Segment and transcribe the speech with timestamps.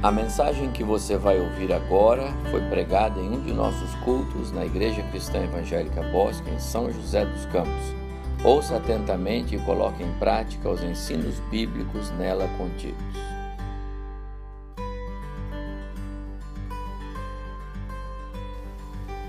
[0.00, 4.64] A mensagem que você vai ouvir agora foi pregada em um de nossos cultos na
[4.64, 7.96] Igreja Cristã Evangélica Bosque, em São José dos Campos.
[8.44, 12.96] Ouça atentamente e coloque em prática os ensinos bíblicos nela contidos.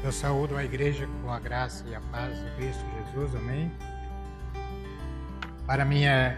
[0.03, 3.71] Eu saúdo a igreja com a graça e a paz de Cristo Jesus, amém?
[5.65, 6.37] Para mim é,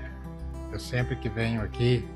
[0.72, 2.08] eu sempre que venho aqui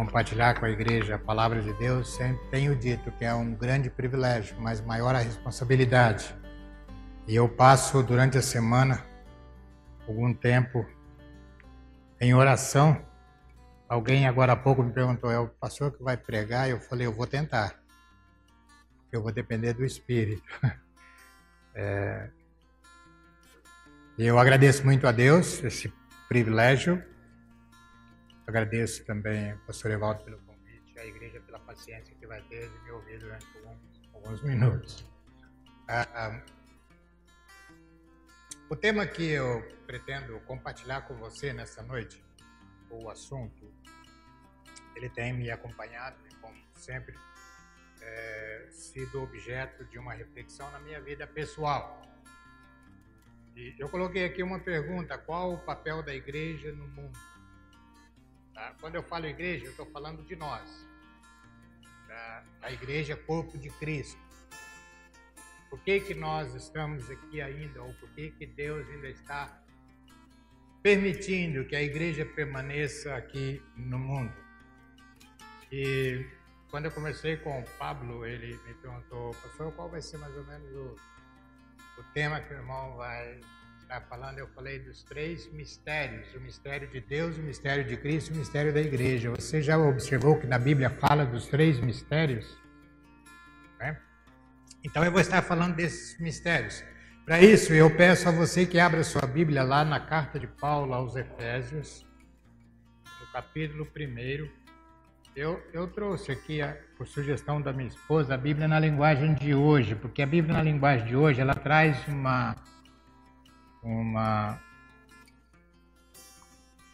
[0.00, 3.90] compartilhar com a igreja a palavra de Deus, sempre tenho dito que é um grande
[3.90, 6.34] privilégio, mas maior a responsabilidade.
[7.28, 9.04] E eu passo durante a semana
[10.08, 10.86] algum tempo
[12.18, 13.04] em oração.
[13.86, 16.70] Alguém agora há pouco me perguntou: é o pastor que vai pregar?
[16.70, 17.78] Eu falei: eu vou tentar.
[19.12, 20.42] Eu vou depender do Espírito.
[21.72, 22.28] É...
[24.18, 25.90] Eu agradeço muito a Deus esse
[26.28, 27.00] privilégio
[28.50, 32.80] Agradeço também ao pastor Evaldo pelo convite, a igreja pela paciência que vai ter de
[32.80, 33.78] me ouvir durante alguns,
[34.12, 35.06] alguns minutos.
[35.86, 36.42] Ah, ah,
[38.68, 42.20] o tema que eu pretendo compartilhar com você nessa noite,
[42.90, 43.72] o assunto,
[44.96, 47.16] ele tem me acompanhado como sempre,
[48.00, 52.02] é, sido objeto de uma reflexão na minha vida pessoal.
[53.54, 57.30] E eu coloquei aqui uma pergunta: qual o papel da igreja no mundo?
[58.60, 58.74] Tá?
[58.78, 60.86] Quando eu falo igreja, eu estou falando de nós.
[62.06, 62.44] Tá?
[62.60, 64.20] A igreja é corpo de Cristo.
[65.70, 67.82] Por que, que nós estamos aqui ainda?
[67.82, 69.62] Ou por que, que Deus ainda está
[70.82, 74.34] permitindo que a igreja permaneça aqui no mundo?
[75.72, 76.26] E
[76.70, 80.44] quando eu comecei com o Pablo, ele me perguntou, pastor, qual vai ser mais ou
[80.44, 80.96] menos o,
[81.98, 83.40] o tema que o irmão vai
[83.90, 88.32] está falando, eu falei dos três mistérios: o mistério de Deus, o mistério de Cristo
[88.32, 89.30] o mistério da igreja.
[89.30, 92.56] Você já observou que na Bíblia fala dos três mistérios?
[93.80, 93.96] É?
[94.84, 96.84] Então eu vou estar falando desses mistérios.
[97.24, 100.94] Para isso, eu peço a você que abra sua Bíblia lá na carta de Paulo
[100.94, 102.06] aos Efésios,
[103.20, 104.48] no capítulo 1.
[105.34, 109.52] Eu, eu trouxe aqui, a, por sugestão da minha esposa, a Bíblia na linguagem de
[109.52, 112.56] hoje, porque a Bíblia na linguagem de hoje ela traz uma
[113.82, 114.60] uma,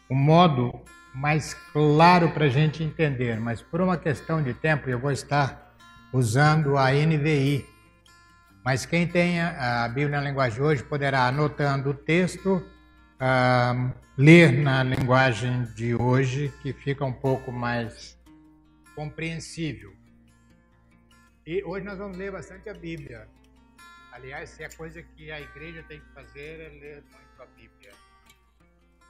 [0.09, 0.81] um modo
[1.13, 5.75] mais claro para a gente entender, mas por uma questão de tempo eu vou estar
[6.13, 7.65] usando a NVI.
[8.63, 14.83] Mas quem tem a Bíblia na linguagem hoje poderá, anotando o texto, uh, ler na
[14.83, 18.17] linguagem de hoje, que fica um pouco mais
[18.95, 19.93] compreensível.
[21.45, 23.27] E hoje nós vamos ler bastante a Bíblia.
[24.17, 27.91] Aliás, se é coisa que a igreja tem que fazer é ler muito a Bíblia.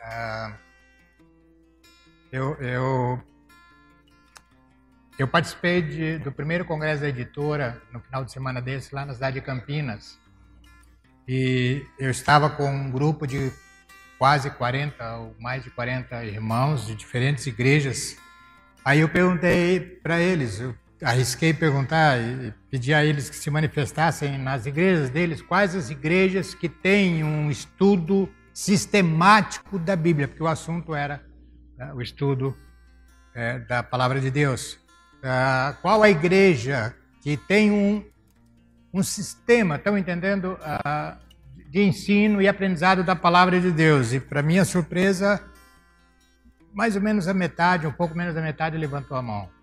[0.02, 0.58] Ah,
[2.30, 3.24] eu, eu,
[5.18, 9.14] eu participei de, do primeiro congresso da editora no final de semana desse, lá na
[9.14, 10.20] cidade de Campinas.
[11.26, 13.50] E eu estava com um grupo de
[14.20, 18.18] quase 40 ou mais de 40 irmãos de diferentes igrejas.
[18.84, 20.60] Aí eu perguntei para eles,
[21.02, 26.54] arrisquei perguntar e pedir a eles que se manifestassem nas igrejas deles quais as igrejas
[26.54, 31.22] que têm um estudo sistemático da Bíblia, porque o assunto era
[31.78, 32.58] né, o estudo
[33.36, 34.80] é, da palavra de Deus.
[35.24, 38.04] Ah, qual a igreja que tem um,
[38.92, 41.18] um sistema, estão entendendo, ah,
[41.70, 44.14] de ensino e aprendizado da palavra de Deus?
[44.14, 45.40] E, para minha surpresa,
[46.74, 49.57] mais ou menos a metade, um pouco menos da metade, levantou a mão.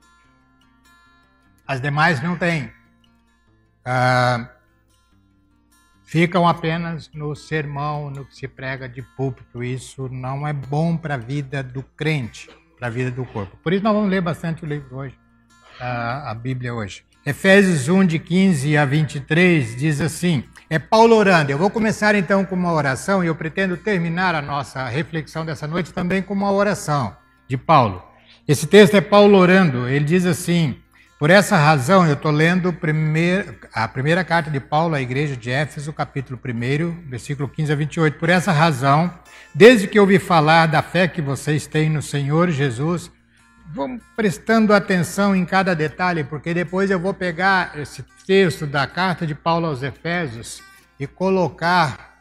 [1.66, 2.70] As demais não têm.
[3.84, 4.48] Ah,
[6.04, 9.62] ficam apenas no sermão, no que se prega de púlpito.
[9.62, 12.48] Isso não é bom para a vida do crente,
[12.78, 13.56] para a vida do corpo.
[13.56, 15.18] Por isso nós vamos ler bastante o livro hoje,
[15.80, 17.04] a, a Bíblia hoje.
[17.26, 21.50] Efésios 1, de 15 a 23, diz assim: é Paulo orando.
[21.50, 25.66] Eu vou começar então com uma oração e eu pretendo terminar a nossa reflexão dessa
[25.66, 27.16] noite também com uma oração
[27.48, 28.02] de Paulo.
[28.46, 29.88] Esse texto é Paulo orando.
[29.88, 30.78] Ele diz assim:
[31.18, 32.76] por essa razão, eu estou lendo
[33.72, 38.18] a primeira carta de Paulo à igreja de Éfeso, capítulo 1, versículo 15 a 28.
[38.18, 39.12] Por essa razão,
[39.54, 43.10] desde que ouvi falar da fé que vocês têm no Senhor Jesus,
[43.72, 49.26] vão prestando atenção em cada detalhe, porque depois eu vou pegar esse texto da carta
[49.26, 50.62] de Paulo aos Efésios
[50.98, 52.13] e colocar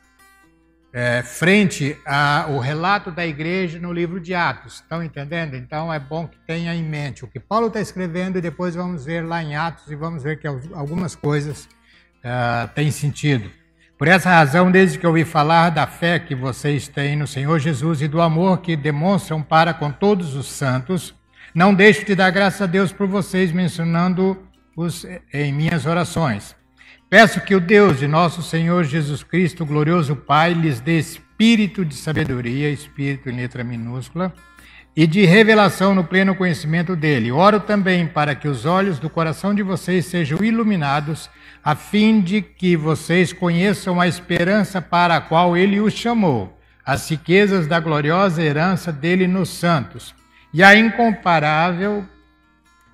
[0.94, 4.76] é, frente ao relato da igreja no livro de Atos.
[4.76, 5.56] Estão entendendo?
[5.56, 9.04] Então é bom que tenha em mente o que Paulo está escrevendo e depois vamos
[9.04, 11.68] ver lá em Atos e vamos ver que algumas coisas
[12.24, 13.50] uh, têm sentido.
[13.98, 18.02] Por essa razão, desde que ouvi falar da fé que vocês têm no Senhor Jesus
[18.02, 21.16] e do amor que demonstram para com todos os santos,
[21.54, 26.56] Não deixo de dar graças a Deus por vocês, mencionando-os em minhas orações.
[27.14, 31.94] Peço que o Deus de nosso Senhor Jesus Cristo, glorioso Pai, lhes dê espírito de
[31.94, 34.34] sabedoria, espírito em letra minúscula,
[34.96, 37.32] e de revelação no pleno conhecimento dele.
[37.32, 41.30] Oro também para que os olhos do coração de vocês sejam iluminados,
[41.64, 47.08] a fim de que vocês conheçam a esperança para a qual ele os chamou, as
[47.08, 50.16] riquezas da gloriosa herança dele nos santos
[50.52, 52.08] e a incomparável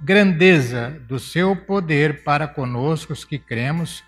[0.02, 4.04] grandeza do seu poder para conosco os que cremos,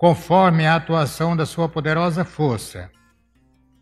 [0.00, 2.90] conforme a atuação da sua poderosa força.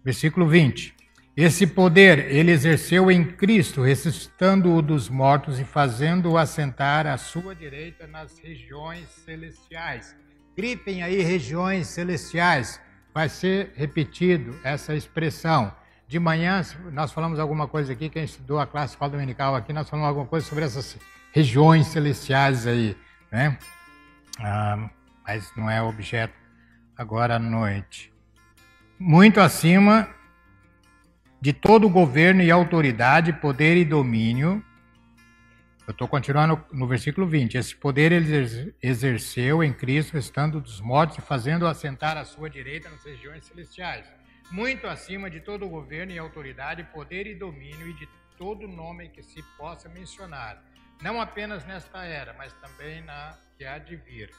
[0.04, 0.92] Versículo 20.
[1.36, 8.08] Esse poder ele exerceu em Cristo, ressuscitando-o dos mortos e fazendo-o assentar à sua direita
[8.08, 10.16] nas regiões celestiais.
[10.56, 12.80] Gritem aí regiões celestiais.
[13.14, 15.72] Vai ser repetido essa expressão.
[16.08, 16.62] De manhã,
[16.92, 20.26] nós falamos alguma coisa aqui, quem estudou a classe escola dominical aqui, nós falamos alguma
[20.26, 20.98] coisa sobre essas
[21.30, 22.96] regiões celestiais aí,
[23.30, 23.56] né?
[24.40, 24.90] Ah,
[25.28, 26.34] mas não é objeto
[26.96, 28.10] agora à noite.
[28.98, 30.08] Muito acima
[31.38, 34.64] de todo governo e autoridade, poder e domínio.
[35.86, 37.58] Eu estou continuando no versículo 20.
[37.58, 42.88] Esse poder ele exerceu em Cristo, estando dos mortos e fazendo assentar à sua direita
[42.88, 44.18] nas regiões celestiais
[44.50, 49.22] muito acima de todo governo e autoridade, poder e domínio e de todo nome que
[49.22, 50.62] se possa mencionar,
[51.02, 54.30] não apenas nesta era, mas também na que há de vir.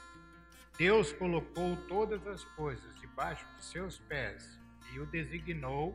[0.79, 4.57] Deus colocou todas as coisas debaixo de seus pés
[4.93, 5.93] e o designou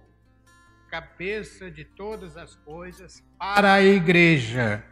[0.90, 4.84] cabeça de todas as coisas para a igreja.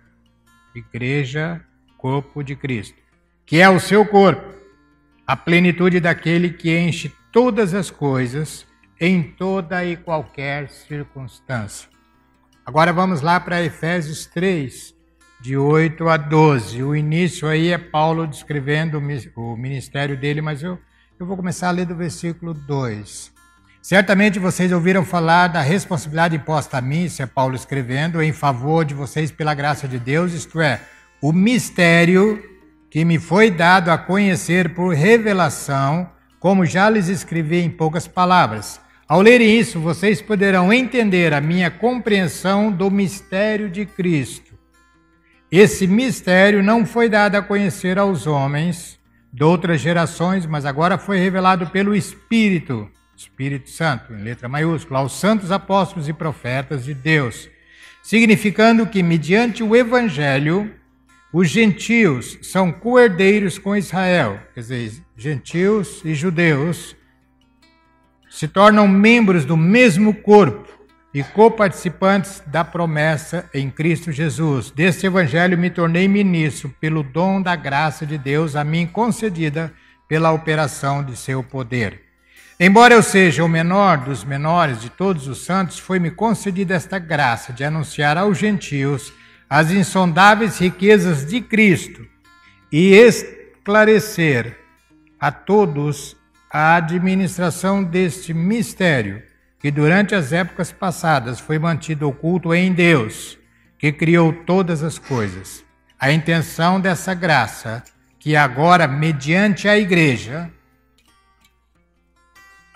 [0.75, 1.63] Igreja,
[1.99, 2.97] corpo de Cristo,
[3.45, 4.55] que é o seu corpo,
[5.27, 8.67] a plenitude daquele que enche todas as coisas
[8.99, 11.91] em toda e qualquer circunstância.
[12.65, 14.95] Agora vamos lá para Efésios 3,
[15.43, 16.85] de 8 a 12.
[16.85, 19.03] O início aí é Paulo descrevendo
[19.35, 20.79] o ministério dele, mas eu,
[21.19, 23.33] eu vou começar a ler do versículo 2.
[23.83, 28.85] Certamente vocês ouviram falar da responsabilidade imposta a mim, isso é Paulo escrevendo, em favor
[28.85, 30.81] de vocês pela graça de Deus, isto é,
[31.21, 32.41] o mistério
[32.89, 36.09] que me foi dado a conhecer por revelação,
[36.39, 38.81] como já lhes escrevi em poucas palavras.
[39.09, 44.52] Ao lerem isso, vocês poderão entender a minha compreensão do mistério de Cristo.
[45.53, 48.99] Esse mistério não foi dado a conhecer aos homens
[49.31, 55.13] de outras gerações, mas agora foi revelado pelo Espírito, Espírito Santo, em letra maiúscula, aos
[55.13, 57.51] santos apóstolos e profetas de Deus,
[58.03, 60.75] significando que, mediante o Evangelho,
[61.31, 66.97] os gentios são coerdeiros com Israel, quer dizer, gentios e judeus
[68.31, 70.82] se tornam membros do mesmo corpo
[71.15, 74.71] e coparticipantes da promessa em Cristo Jesus.
[74.71, 79.73] Deste evangelho me tornei ministro pelo dom da graça de Deus a mim concedida
[80.09, 82.01] pela operação de seu poder.
[82.59, 87.53] Embora eu seja o menor dos menores de todos os santos, foi-me concedida esta graça
[87.53, 89.13] de anunciar aos gentios
[89.49, 92.07] as insondáveis riquezas de Cristo
[92.71, 94.57] e esclarecer
[95.21, 96.17] a todos
[96.51, 99.23] a administração deste mistério,
[99.63, 103.39] que durante as épocas passadas foi mantido oculto em Deus,
[103.79, 105.65] que criou todas as coisas.
[105.97, 107.85] A intenção dessa graça,
[108.19, 110.51] que agora, mediante a Igreja,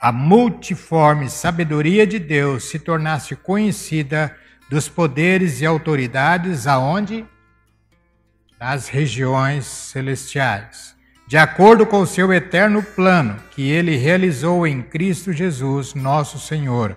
[0.01, 4.37] a multiforme sabedoria de Deus se tornasse conhecida
[4.71, 7.27] dos poderes e autoridades aonde?
[8.61, 10.96] Nas regiões celestiais
[11.27, 16.97] de acordo com o seu eterno plano que ele realizou em Cristo Jesus, nosso Senhor,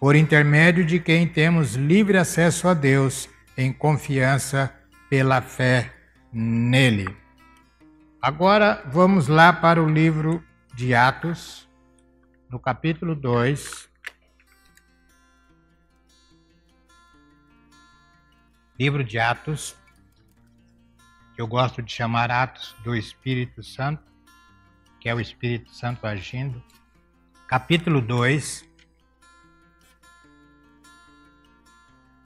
[0.00, 4.74] por intermédio de quem temos livre acesso a Deus em confiança
[5.08, 5.92] pela fé
[6.32, 7.08] nele.
[8.20, 10.42] Agora vamos lá para o livro
[10.74, 11.68] de Atos,
[12.50, 13.88] no capítulo 2.
[18.76, 19.76] Livro de Atos,
[21.38, 24.02] eu gosto de chamar atos do Espírito Santo,
[25.00, 26.60] que é o Espírito Santo agindo.
[27.46, 28.68] Capítulo 2.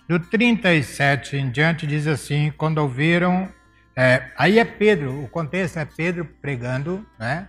[0.08, 3.52] Do 37 em diante diz assim: quando ouviram.
[3.94, 7.48] É, aí é Pedro, o contexto é Pedro pregando, né?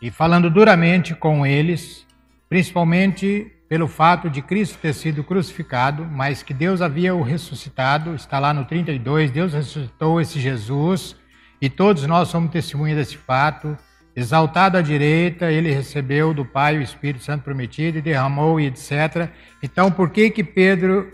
[0.00, 2.06] E falando duramente com eles,
[2.48, 8.38] principalmente pelo fato de Cristo ter sido crucificado, mas que Deus havia o ressuscitado, está
[8.38, 11.16] lá no 32, Deus ressuscitou esse Jesus,
[11.58, 13.74] e todos nós somos testemunhas desse fato.
[14.14, 19.30] Exaltado à direita, ele recebeu do Pai o Espírito Santo prometido e derramou e etc.
[19.62, 21.10] Então, por que que Pedro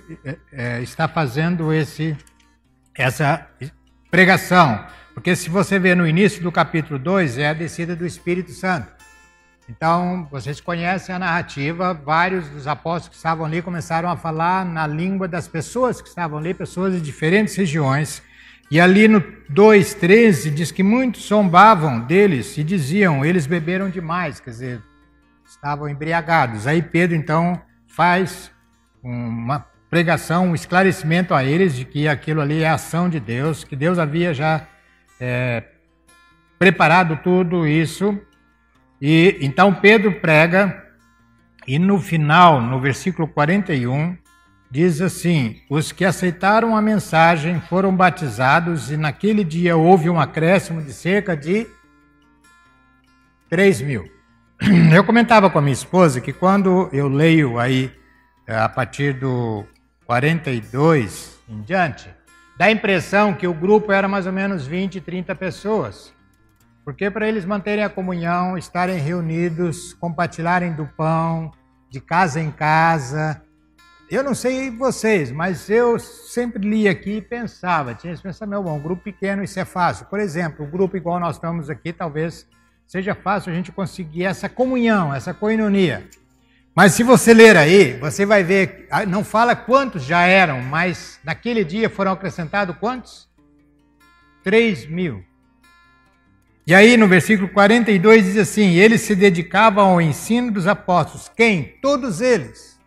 [0.51, 2.17] é, está fazendo esse
[2.93, 3.47] essa
[4.11, 4.85] pregação.
[5.15, 8.98] Porque se você vê no início do capítulo 2, é a descida do Espírito Santo.
[9.69, 14.87] Então, vocês conhecem a narrativa, vários dos apóstolos que estavam ali começaram a falar na
[14.87, 18.23] língua das pessoas que estavam ali, pessoas de diferentes regiões.
[18.71, 24.51] E ali no 2,13 diz que muitos zombavam deles e diziam, eles beberam demais, quer
[24.51, 24.83] dizer,
[25.47, 26.67] estavam embriagados.
[26.67, 28.51] Aí Pedro então faz
[29.03, 33.77] uma pregação, um esclarecimento a eles de que aquilo ali é ação de Deus, que
[33.77, 34.67] Deus havia já
[35.21, 35.63] é,
[36.59, 38.19] preparado tudo isso
[39.01, 40.85] e então Pedro prega,
[41.67, 44.17] e no final, no versículo 41,
[44.71, 50.83] diz assim: Os que aceitaram a mensagem foram batizados, e naquele dia houve um acréscimo
[50.83, 51.67] de cerca de
[53.49, 54.11] 3 mil.
[54.93, 57.93] Eu comentava com a minha esposa que quando eu leio aí,
[58.47, 59.65] eh, a partir do
[60.05, 62.09] 42 em diante,
[62.57, 66.13] dá a impressão que o grupo era mais ou menos 20, 30 pessoas.
[66.89, 71.53] Porque para eles manterem a comunhão, estarem reunidos, compartilharem do pão,
[71.91, 73.43] de casa em casa.
[74.11, 78.79] Eu não sei vocês, mas eu sempre li aqui e pensava, tinha esse pensamento, bom,
[78.79, 80.07] um grupo pequeno, isso é fácil.
[80.07, 82.49] Por exemplo, o grupo igual nós estamos aqui, talvez
[82.87, 86.09] seja fácil a gente conseguir essa comunhão, essa coinonia.
[86.75, 91.21] Mas se você ler aí, você vai ver, ah, não fala quantos já eram, mas
[91.23, 93.29] naquele dia foram acrescentados quantos?
[94.43, 95.28] 3 mil.
[96.69, 101.27] E aí no versículo 42 diz assim: Eles se dedicavam ao ensino dos apóstolos.
[101.35, 101.63] Quem?
[101.81, 102.79] Todos eles.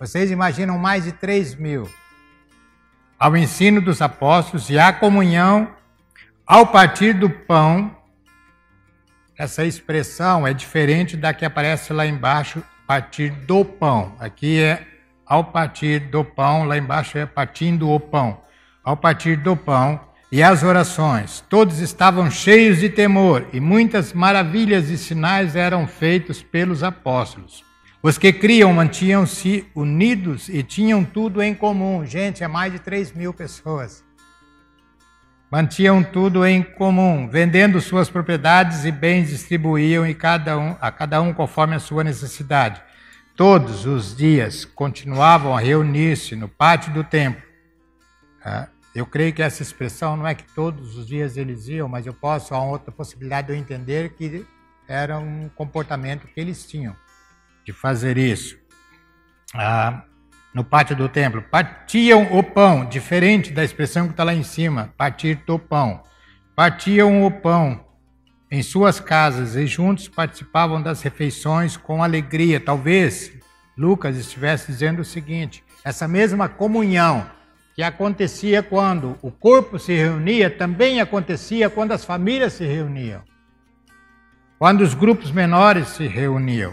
[0.00, 1.86] Vocês imaginam mais de 3 mil.
[3.18, 5.70] Ao ensino dos apóstolos e à comunhão,
[6.46, 7.94] ao partir do pão.
[9.36, 14.16] Essa expressão é diferente da que aparece lá embaixo, partir do pão.
[14.18, 14.86] Aqui é
[15.26, 18.40] ao partir do pão, lá embaixo é partindo o pão.
[18.82, 21.44] Ao partir do pão e as orações.
[21.46, 27.62] Todos estavam cheios de temor e muitas maravilhas e sinais eram feitos pelos apóstolos.
[28.02, 32.04] Os que criam mantinham-se unidos e tinham tudo em comum.
[32.06, 34.02] Gente, é mais de 3 mil pessoas.
[35.50, 41.20] Mantinham tudo em comum, vendendo suas propriedades e bens distribuíam e cada um, a cada
[41.20, 42.80] um conforme a sua necessidade.
[43.36, 47.42] Todos os dias continuavam a reunir-se no pátio do templo.
[48.94, 52.12] Eu creio que essa expressão não é que todos os dias eles iam, mas eu
[52.12, 54.44] posso, há outra possibilidade de eu entender que
[54.86, 56.94] era um comportamento que eles tinham
[57.64, 58.58] de fazer isso.
[59.54, 60.02] Ah,
[60.52, 64.92] no pátio do templo, partiam o pão, diferente da expressão que está lá em cima,
[64.96, 66.02] partir do pão.
[66.54, 67.86] Partiam o pão
[68.50, 72.60] em suas casas e juntos participavam das refeições com alegria.
[72.60, 73.32] Talvez
[73.76, 77.26] Lucas estivesse dizendo o seguinte: essa mesma comunhão
[77.74, 83.22] que acontecia quando o corpo se reunia, também acontecia quando as famílias se reuniam.
[84.58, 86.72] Quando os grupos menores se reuniam.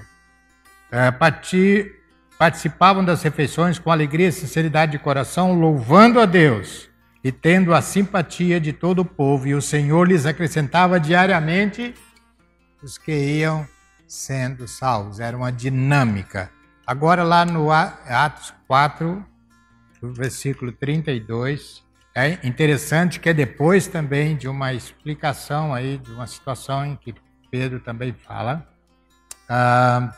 [0.92, 1.12] É,
[2.38, 6.90] participavam das refeições com alegria e sinceridade de coração, louvando a Deus
[7.24, 11.94] e tendo a simpatia de todo o povo, e o Senhor lhes acrescentava diariamente
[12.82, 13.68] os que iam
[14.08, 15.20] sendo salvos.
[15.20, 16.50] Era uma dinâmica.
[16.88, 19.29] Agora, lá no Atos 4, o
[20.02, 21.84] versículo 32.
[22.16, 27.14] É interessante que é depois também de uma explicação aí, de uma situação em que
[27.52, 28.68] Pedro também fala.
[29.48, 30.14] Ah,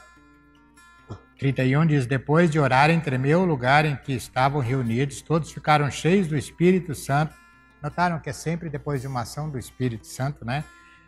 [1.41, 6.27] 31 diz: Depois de orarem, tremeu o lugar em que estavam reunidos, todos ficaram cheios
[6.27, 7.33] do Espírito Santo.
[7.81, 10.63] Notaram que é sempre depois de uma ação do Espírito Santo, né?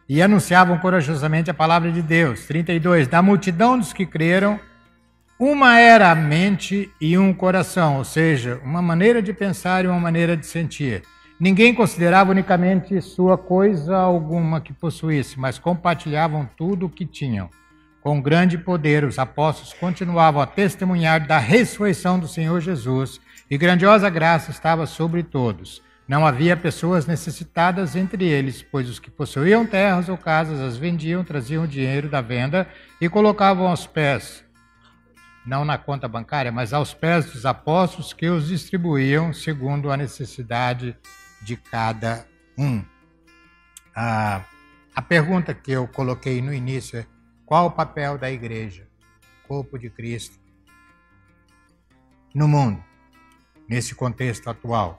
[0.10, 2.48] E anunciavam corajosamente a palavra de Deus.
[2.48, 3.08] 32.
[3.08, 4.60] Da multidão dos que creram,
[5.40, 10.00] uma era a mente e um coração, ou seja, uma maneira de pensar e uma
[10.00, 11.02] maneira de sentir.
[11.40, 17.50] Ninguém considerava unicamente sua coisa alguma que possuísse, mas compartilhavam tudo o que tinham.
[18.00, 24.10] Com grande poder, os apóstolos continuavam a testemunhar da ressurreição do Senhor Jesus, e grandiosa
[24.12, 25.82] graça estava sobre todos.
[26.08, 31.24] Não havia pessoas necessitadas entre eles, pois os que possuíam terras ou casas as vendiam,
[31.24, 32.68] traziam o dinheiro da venda
[33.02, 34.44] e colocavam aos pés
[35.46, 40.98] não na conta bancária, mas aos pés dos apóstolos que os distribuíam segundo a necessidade
[41.42, 42.26] de cada
[42.58, 42.84] um.
[43.96, 44.44] Ah,
[44.96, 47.06] a pergunta que eu coloquei no início é:
[47.46, 48.88] qual o papel da igreja,
[49.48, 50.40] corpo de Cristo,
[52.34, 52.84] no mundo,
[53.68, 54.98] nesse contexto atual?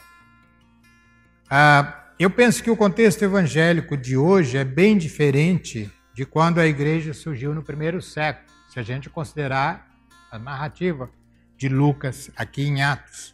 [1.51, 6.67] Ah, eu penso que o contexto evangélico de hoje é bem diferente de quando a
[6.67, 9.94] igreja surgiu no primeiro século, se a gente considerar
[10.35, 11.09] a narrativa
[11.57, 13.33] de Lucas aqui em Atos.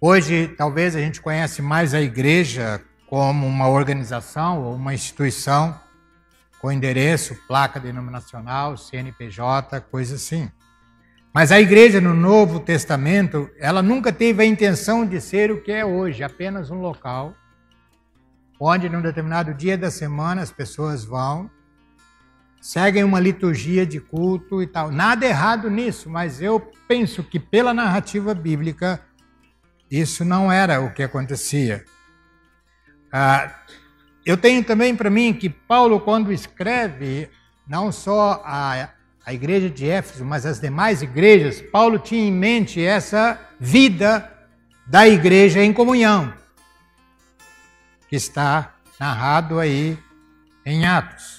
[0.00, 5.78] Hoje, talvez a gente conhece mais a igreja como uma organização ou uma instituição
[6.62, 10.50] com endereço, placa denominacional, CNPJ, coisa assim.
[11.34, 15.70] Mas a igreja no Novo Testamento, ela nunca teve a intenção de ser o que
[15.70, 17.34] é hoje, apenas um local
[18.58, 21.50] onde num determinado dia da semana as pessoas vão,
[22.60, 24.90] seguem uma liturgia de culto e tal.
[24.90, 29.00] Nada errado nisso, mas eu penso que pela narrativa bíblica
[29.90, 31.84] isso não era o que acontecia.
[33.12, 33.50] Ah,
[34.24, 37.30] eu tenho também para mim que Paulo, quando escreve
[37.66, 38.90] não só a,
[39.24, 44.30] a igreja de Éfeso, mas as demais igrejas, Paulo tinha em mente essa vida
[44.86, 46.32] da igreja em comunhão,
[48.08, 49.98] que está narrado aí
[50.64, 51.37] em Atos.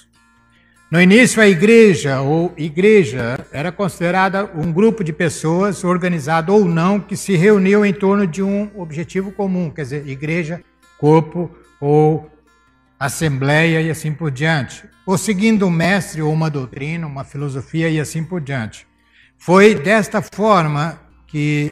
[0.90, 6.98] No início, a igreja ou igreja era considerada um grupo de pessoas, organizado ou não,
[6.98, 10.60] que se reuniam em torno de um objetivo comum, quer dizer, igreja,
[10.98, 11.48] corpo
[11.80, 12.28] ou
[12.98, 18.00] assembleia e assim por diante, ou seguindo um mestre ou uma doutrina, uma filosofia e
[18.00, 18.84] assim por diante.
[19.38, 21.70] Foi desta forma que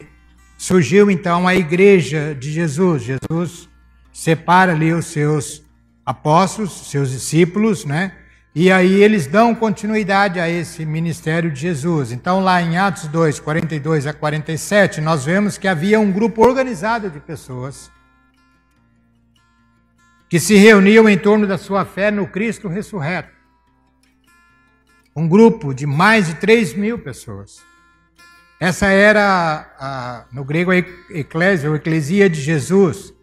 [0.57, 3.03] surgiu então a igreja de Jesus.
[3.03, 3.69] Jesus
[4.13, 5.65] separa ali os seus
[6.07, 8.13] apóstolos, seus discípulos, né?
[8.55, 12.13] E aí eles dão continuidade a esse ministério de Jesus.
[12.13, 17.11] Então, lá em Atos 2, 42 a 47, nós vemos que havia um grupo organizado
[17.11, 17.91] de pessoas
[20.29, 23.33] que se reuniam em torno da sua fé no Cristo ressurreto.
[25.15, 27.61] Um grupo de mais de 3 mil pessoas.
[28.61, 33.15] Essa era, a, no grego, a eclésia, ou eclesia de Jesus.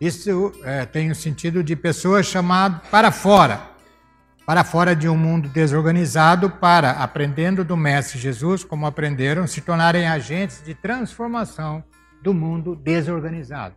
[0.00, 3.73] Isso é, tem o sentido de pessoas chamadas para fora,
[4.46, 10.06] para fora de um mundo desorganizado, para, aprendendo do Mestre Jesus, como aprenderam, se tornarem
[10.06, 11.82] agentes de transformação
[12.22, 13.74] do mundo desorganizado.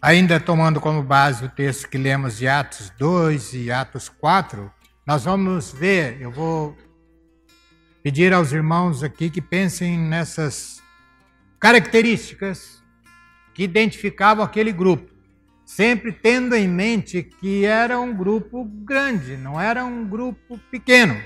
[0.00, 4.72] Ainda tomando como base o texto que lemos de Atos 2 e Atos 4,
[5.06, 6.76] nós vamos ver, eu vou
[8.02, 10.82] pedir aos irmãos aqui que pensem nessas
[11.60, 12.82] características
[13.54, 15.11] que identificavam aquele grupo,
[15.74, 21.18] sempre tendo em mente que era um grupo grande, não era um grupo pequeno.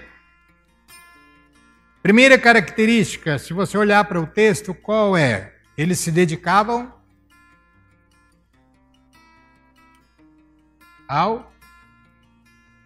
[2.01, 5.53] Primeira característica, se você olhar para o texto, qual é?
[5.77, 6.95] Eles se dedicavam
[11.09, 11.53] ao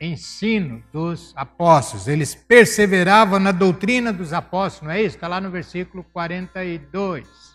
[0.01, 2.09] ensino dos apóstolos.
[2.09, 5.17] Eles perseveravam na doutrina dos apóstolos, não é isso?
[5.17, 7.50] Está lá no versículo 42.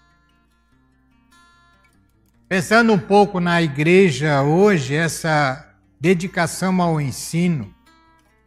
[2.48, 7.74] Pensando um pouco na igreja hoje, essa dedicação ao ensino,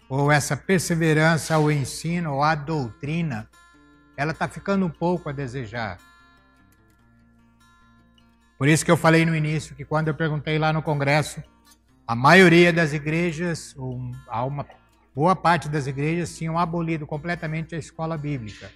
[0.09, 3.51] ou essa perseverança ao ensino, ou à doutrina,
[4.17, 5.99] ela está ficando um pouco a desejar.
[8.57, 11.43] Por isso que eu falei no início que quando eu perguntei lá no congresso
[12.07, 14.01] a maioria das igrejas, ou
[14.47, 14.65] uma
[15.13, 18.71] boa parte das igrejas, tinham abolido completamente a escola bíblica.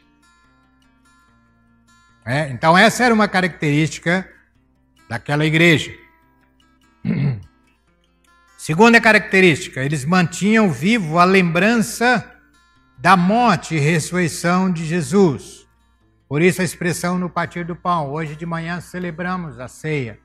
[2.25, 4.29] É, então, essa era uma característica
[5.12, 5.92] daquela igreja.
[8.57, 12.33] Segunda característica, eles mantinham vivo a lembrança
[12.96, 15.68] da morte e ressurreição de Jesus.
[16.27, 18.11] Por isso a expressão no partir do pão.
[18.11, 20.18] Hoje de manhã celebramos a ceia.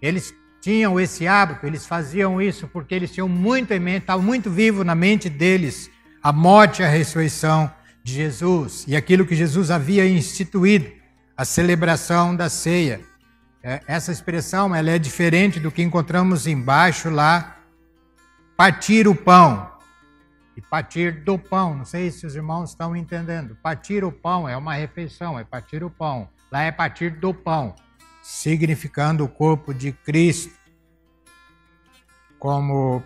[0.00, 4.48] Eles tinham esse hábito, eles faziam isso porque eles tinham muito em mente, estava muito
[4.48, 5.90] vivo na mente deles
[6.22, 7.68] a morte e a ressurreição
[8.04, 10.88] de Jesus e aquilo que Jesus havia instituído,
[11.36, 13.00] a celebração da ceia.
[13.68, 17.56] É, essa expressão ela é diferente do que encontramos embaixo lá,
[18.56, 19.72] partir o pão
[20.56, 21.74] e partir do pão.
[21.74, 23.56] Não sei se os irmãos estão entendendo.
[23.56, 26.28] Partir o pão é uma refeição, é partir o pão.
[26.52, 27.74] Lá é partir do pão
[28.22, 30.54] significando o corpo de Cristo.
[32.38, 33.02] Como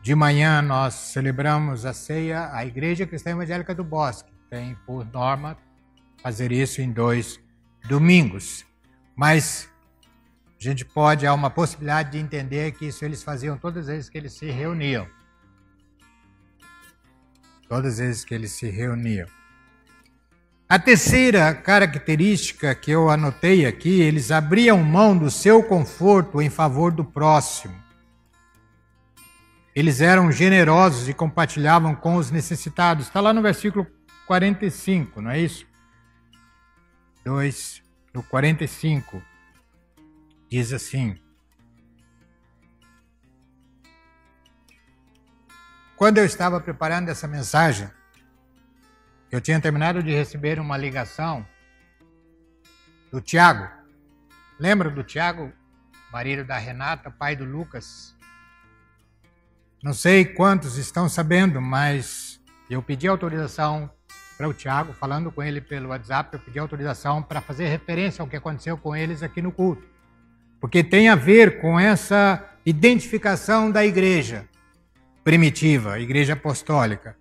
[0.00, 5.58] de manhã nós celebramos a ceia, a Igreja Cristã Evangélica do Bosque tem por norma
[6.22, 7.40] fazer isso em dois
[7.88, 8.67] domingos.
[9.18, 9.68] Mas
[10.60, 14.08] a gente pode, há uma possibilidade de entender que isso eles faziam todas as vezes
[14.08, 15.08] que eles se reuniam.
[17.68, 19.26] Todas as vezes que eles se reuniam.
[20.68, 26.92] A terceira característica que eu anotei aqui, eles abriam mão do seu conforto em favor
[26.92, 27.74] do próximo.
[29.74, 33.06] Eles eram generosos e compartilhavam com os necessitados.
[33.06, 33.84] Está lá no versículo
[34.28, 35.66] 45, não é isso?
[37.24, 39.22] 2, no 45,
[40.48, 41.18] diz assim:
[45.96, 47.90] Quando eu estava preparando essa mensagem,
[49.30, 51.46] eu tinha terminado de receber uma ligação
[53.10, 53.68] do Tiago.
[54.58, 55.52] Lembra do Tiago,
[56.12, 58.16] marido da Renata, pai do Lucas?
[59.82, 62.40] Não sei quantos estão sabendo, mas
[62.70, 63.90] eu pedi autorização
[64.38, 68.28] para o Tiago, falando com ele pelo WhatsApp, eu pedi autorização para fazer referência ao
[68.28, 69.84] que aconteceu com eles aqui no culto.
[70.60, 74.48] Porque tem a ver com essa identificação da igreja
[75.24, 77.16] primitiva, igreja apostólica.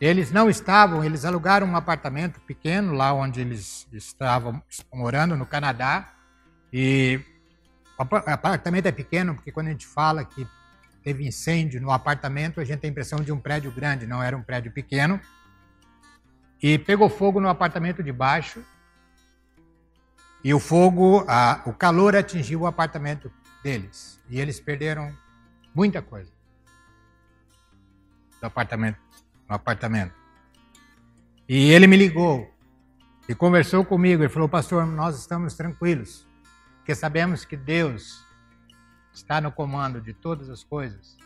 [0.00, 4.62] Eles não estavam, eles alugaram um apartamento pequeno lá onde eles estavam
[4.92, 6.12] morando, no Canadá.
[6.72, 7.20] E
[7.98, 10.46] o apartamento é pequeno porque quando a gente fala que
[11.02, 14.36] teve incêndio no apartamento, a gente tem a impressão de um prédio grande, não era
[14.36, 15.20] um prédio pequeno.
[16.66, 18.64] E pegou fogo no apartamento de baixo.
[20.42, 23.30] E o fogo, a, o calor atingiu o apartamento
[23.62, 24.18] deles.
[24.30, 25.14] E eles perderam
[25.74, 26.32] muita coisa
[28.40, 28.98] do apartamento
[29.46, 30.14] no apartamento.
[31.46, 32.50] E ele me ligou
[33.28, 34.22] e conversou comigo.
[34.22, 36.26] Ele falou: Pastor, nós estamos tranquilos,
[36.78, 38.24] porque sabemos que Deus
[39.12, 41.18] está no comando de todas as coisas.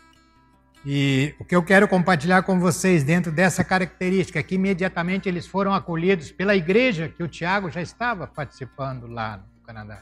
[0.85, 5.45] E o que eu quero compartilhar com vocês dentro dessa característica é que imediatamente eles
[5.45, 9.99] foram acolhidos pela igreja que o Tiago já estava participando lá no Canadá.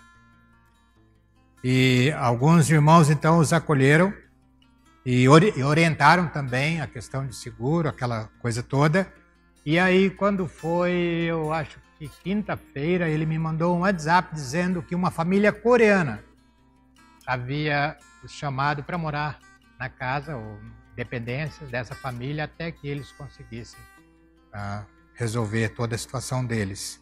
[1.63, 4.13] E alguns irmãos então os acolheram
[5.04, 9.12] e orientaram também a questão de seguro, aquela coisa toda.
[9.66, 10.92] E aí, quando foi,
[11.28, 16.24] eu acho que quinta-feira, ele me mandou um WhatsApp dizendo que uma família coreana
[17.26, 19.40] havia chamado para morar
[19.80, 20.60] na casa ou
[20.96, 23.80] dependências dessa família até que eles conseguissem
[24.54, 27.02] uh, resolver toda a situação deles.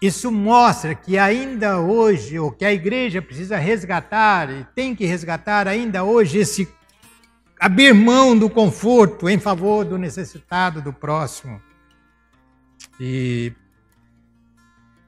[0.00, 5.66] Isso mostra que ainda hoje, o que a igreja precisa resgatar e tem que resgatar
[5.66, 6.68] ainda hoje esse
[7.58, 11.60] abrir mão do conforto em favor do necessitado, do próximo.
[13.00, 13.52] E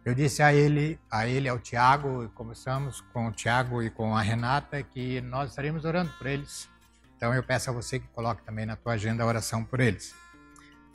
[0.09, 4.16] eu disse a ele, a ele, ao Tiago, e começamos com o Tiago e com
[4.16, 6.66] a Renata, que nós estaremos orando por eles.
[7.14, 10.14] Então eu peço a você que coloque também na tua agenda a oração por eles.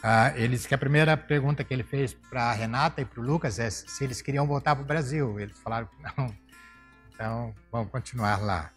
[0.01, 3.23] Ah, eles que a primeira pergunta que ele fez para a Renata e para o
[3.23, 5.39] Lucas é se eles queriam voltar para o Brasil.
[5.39, 6.35] Eles falaram que não.
[7.13, 8.71] Então vamos continuar lá.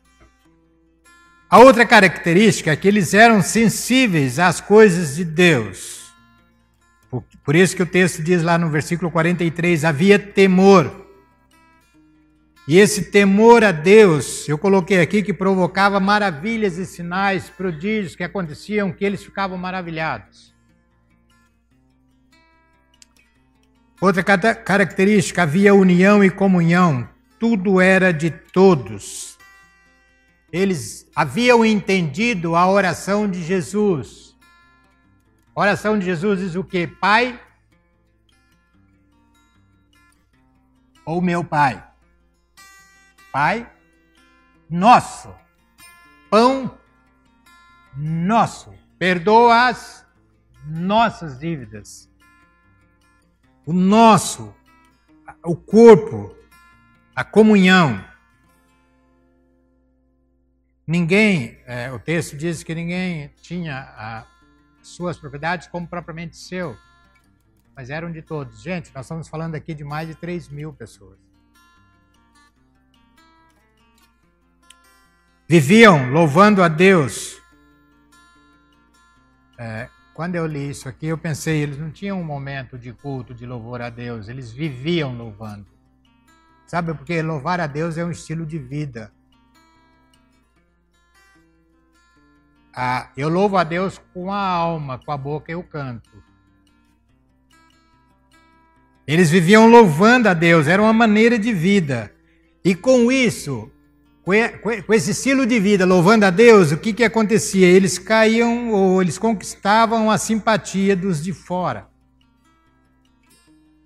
[1.48, 6.05] A outra característica é que eles eram sensíveis às coisas de Deus.
[7.44, 11.04] Por, isso que o texto diz lá no versículo 43: havia temor.
[12.68, 18.24] E esse temor a Deus, eu coloquei aqui que provocava maravilhas e sinais, prodígios que
[18.24, 20.54] aconteciam, que eles ficavam maravilhados.
[24.00, 29.36] Outra característica, havia união e comunhão, tudo era de todos
[30.52, 34.25] eles haviam entendido a oração de Jesus.
[35.58, 36.86] Oração de Jesus diz o que?
[36.86, 37.40] Pai
[41.02, 41.82] ou meu Pai?
[43.32, 43.72] Pai
[44.68, 45.34] nosso,
[46.28, 46.78] pão
[47.96, 50.06] nosso, perdoa as
[50.66, 52.10] nossas dívidas.
[53.64, 54.54] O nosso,
[55.42, 56.36] o corpo,
[57.14, 58.04] a comunhão.
[60.86, 64.26] Ninguém, é, o texto diz que ninguém tinha a,
[64.86, 66.76] suas propriedades como propriamente seu,
[67.74, 68.62] mas eram de todos.
[68.62, 71.18] Gente, nós estamos falando aqui de mais de 3 mil pessoas.
[75.48, 77.40] Viviam louvando a Deus.
[79.58, 83.34] É, quando eu li isso aqui, eu pensei, eles não tinham um momento de culto,
[83.34, 85.66] de louvor a Deus, eles viviam louvando.
[86.66, 89.12] Sabe, porque louvar a Deus é um estilo de vida.
[92.78, 96.22] Ah, eu louvo a Deus com a alma, com a boca eu canto.
[99.06, 102.12] Eles viviam louvando a Deus, era uma maneira de vida.
[102.62, 103.70] E com isso,
[104.22, 107.66] com esse estilo de vida, louvando a Deus, o que, que acontecia?
[107.66, 111.88] Eles caíam ou eles conquistavam a simpatia dos de fora.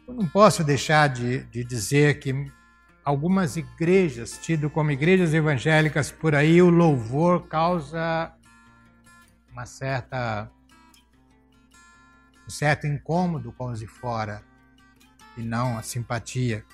[0.09, 2.35] Eu não posso deixar de, de dizer que
[3.05, 8.35] algumas igrejas, tido como igrejas evangélicas por aí, o louvor causa
[9.52, 10.50] uma certa
[12.46, 14.42] um certo incômodo com os de fora
[15.36, 16.64] e não a simpatia.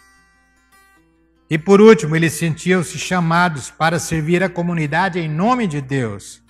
[1.48, 6.42] E por último, eles sentiam-se chamados para servir a comunidade em nome de Deus.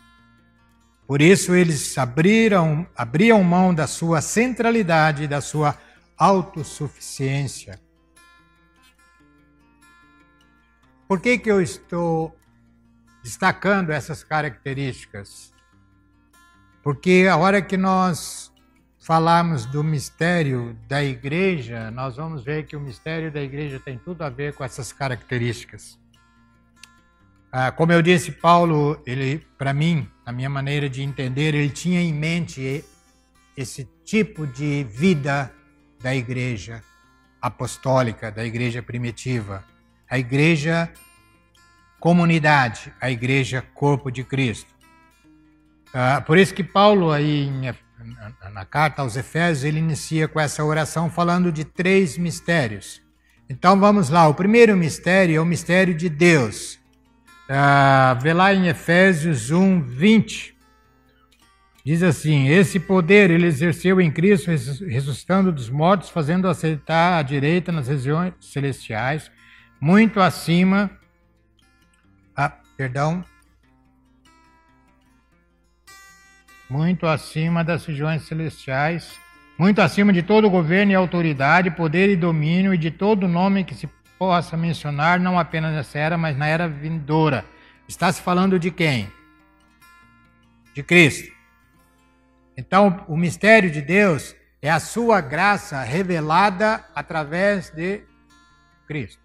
[1.06, 5.76] Por isso eles abriram, abriam mão da sua centralidade e da sua
[6.16, 7.80] autossuficiência.
[11.06, 12.36] Por que, que eu estou
[13.22, 15.52] destacando essas características?
[16.86, 18.52] Porque a hora que nós
[19.00, 24.22] falarmos do mistério da igreja, nós vamos ver que o mistério da igreja tem tudo
[24.22, 25.98] a ver com essas características.
[27.50, 32.00] Ah, como eu disse, Paulo, ele, para mim, na minha maneira de entender, ele tinha
[32.00, 32.84] em mente
[33.56, 35.52] esse tipo de vida
[36.00, 36.84] da igreja
[37.42, 39.64] apostólica, da igreja primitiva,
[40.08, 40.88] a igreja
[41.98, 44.75] comunidade, a igreja corpo de Cristo.
[45.98, 47.74] Ah, por isso que Paulo aí em,
[48.52, 53.00] na carta aos Efésios ele inicia com essa oração falando de três mistérios.
[53.48, 54.28] Então vamos lá.
[54.28, 56.78] O primeiro mistério é o mistério de Deus.
[57.48, 60.54] Ah, vê lá em Efésios 1, 20.
[61.82, 67.72] Diz assim: Esse poder ele exerceu em Cristo, ressuscitando dos mortos, fazendo aceitar à direita
[67.72, 69.30] nas regiões celestiais,
[69.80, 70.90] muito acima.
[72.36, 73.24] Ah, perdão.
[76.68, 79.18] Muito acima das regiões celestiais,
[79.58, 83.74] muito acima de todo governo e autoridade, poder e domínio e de todo nome que
[83.74, 87.44] se possa mencionar, não apenas nessa era, mas na era vindoura.
[87.88, 89.10] Está se falando de quem?
[90.74, 91.32] De Cristo.
[92.56, 98.02] Então, o mistério de Deus é a sua graça revelada através de
[98.86, 99.22] Cristo.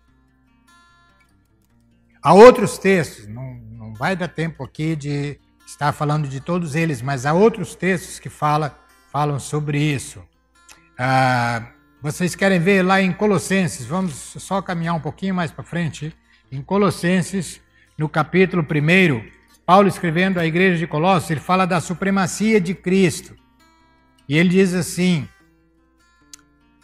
[2.21, 5.39] Há outros textos, não, não vai dar tempo aqui de
[5.71, 8.77] estar falando de todos eles, mas há outros textos que fala,
[9.11, 10.21] falam sobre isso.
[10.99, 11.63] Ah,
[12.01, 16.13] vocês querem ver lá em Colossenses, vamos só caminhar um pouquinho mais para frente.
[16.51, 17.61] Em Colossenses,
[17.97, 19.23] no capítulo 1,
[19.65, 23.35] Paulo escrevendo à igreja de Colossos, ele fala da supremacia de Cristo.
[24.27, 25.27] E ele diz assim: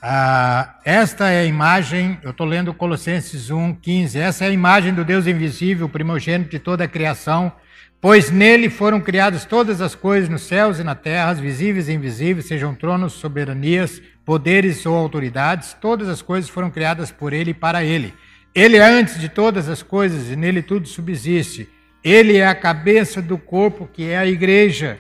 [0.02, 4.18] ah, esta é a imagem, eu estou lendo Colossenses 1, 15.
[4.18, 7.52] Essa é a imagem do Deus invisível, primogênito de toda a criação,
[8.00, 11.94] pois nele foram criadas todas as coisas nos céus e na terra, as visíveis e
[11.94, 17.56] invisíveis, sejam tronos, soberanias, poderes ou autoridades, todas as coisas foram criadas por ele e
[17.56, 18.14] para ele.
[18.54, 21.70] Ele é antes de todas as coisas e nele tudo subsiste.
[22.04, 25.00] Ele é a cabeça do corpo que é a igreja.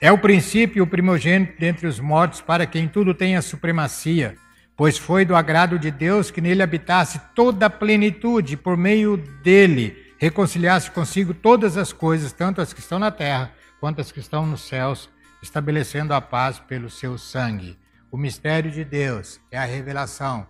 [0.00, 4.34] É o princípio e o primogênito dentre os mortos, para quem tudo tem a supremacia,
[4.74, 10.09] pois foi do agrado de Deus que nele habitasse toda a plenitude, por meio dele
[10.20, 14.46] reconciliasse consigo todas as coisas, tanto as que estão na terra quanto as que estão
[14.46, 15.08] nos céus,
[15.42, 17.78] estabelecendo a paz pelo seu sangue.
[18.12, 20.46] O mistério de Deus é a revelação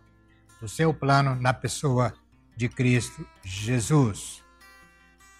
[0.60, 2.12] do seu plano na pessoa
[2.56, 4.42] de Cristo Jesus.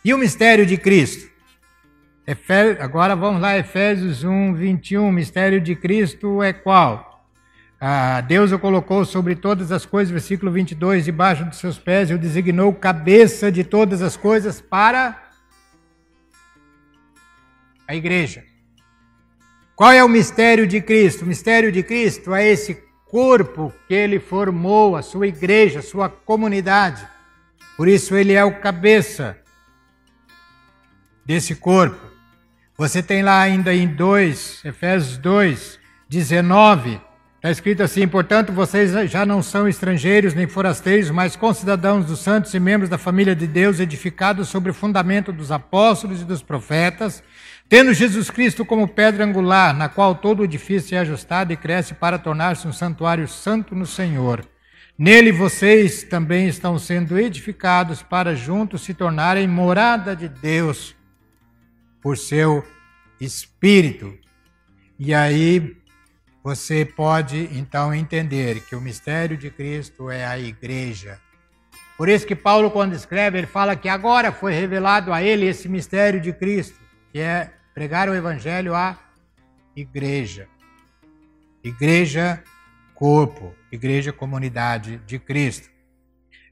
[0.05, 1.29] E o mistério de Cristo?
[2.79, 5.09] Agora vamos lá, Efésios 1, 21.
[5.09, 7.10] O mistério de Cristo é qual?
[7.83, 12.15] Ah, Deus o colocou sobre todas as coisas, versículo 22, debaixo dos seus pés, e
[12.15, 15.19] o designou cabeça de todas as coisas para
[17.89, 18.45] a igreja.
[19.75, 21.25] Qual é o mistério de Cristo?
[21.25, 26.11] O mistério de Cristo é esse corpo que ele formou, a sua igreja, a sua
[26.11, 27.09] comunidade.
[27.79, 29.39] Por isso ele é o cabeça
[31.25, 32.11] desse corpo.
[32.77, 37.01] Você tem lá ainda em 2, Efésios 2, 19,
[37.41, 42.53] está escrito assim: portanto, vocês já não são estrangeiros nem forasteiros, mas concidadãos dos santos
[42.53, 47.23] e membros da família de Deus, edificados sobre o fundamento dos apóstolos e dos profetas,
[47.69, 51.95] tendo Jesus Cristo como pedra angular, na qual todo o edifício é ajustado e cresce
[51.95, 54.47] para tornar-se um santuário santo no Senhor.
[54.99, 60.95] Nele vocês também estão sendo edificados para juntos se tornarem morada de Deus
[62.03, 62.63] por seu
[63.19, 64.13] Espírito.
[64.99, 65.80] E aí
[66.43, 71.19] você pode então entender que o mistério de Cristo é a igreja.
[71.97, 75.69] Por isso que Paulo, quando escreve, ele fala que agora foi revelado a ele esse
[75.69, 76.81] mistério de Cristo,
[77.13, 78.99] que é pregar o evangelho à
[79.77, 80.49] igreja.
[81.63, 82.43] Igreja,
[82.95, 85.69] corpo, igreja, comunidade de Cristo.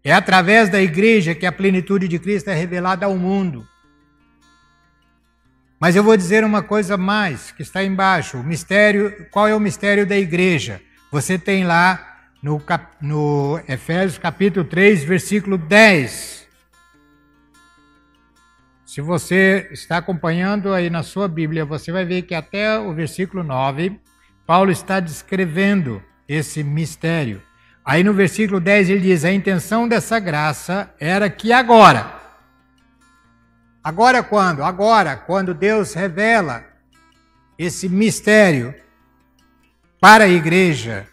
[0.05, 3.67] É através da igreja que a plenitude de Cristo é revelada ao mundo.
[5.81, 8.39] Mas eu vou dizer uma coisa mais que está embaixo.
[8.39, 10.81] O mistério, qual é o mistério da igreja?
[11.13, 16.49] Você tem lá no, cap, no Efésios capítulo 3, versículo 10.
[18.85, 23.45] Se você está acompanhando aí na sua Bíblia, você vai ver que até o versículo
[23.45, 24.01] 9,
[24.45, 27.41] Paulo está descrevendo esse mistério.
[27.85, 32.18] Aí no versículo 10 ele diz: A intenção dessa graça era que agora,
[33.89, 34.63] Agora quando?
[34.63, 36.63] Agora, quando Deus revela
[37.59, 38.75] esse mistério
[39.99, 41.09] para a igreja,